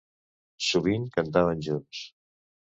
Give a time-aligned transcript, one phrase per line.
[0.67, 2.03] Sovint cantaven junts.